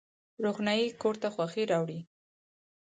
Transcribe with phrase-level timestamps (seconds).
[0.43, 1.99] روښنايي کور ته خوښي راوړي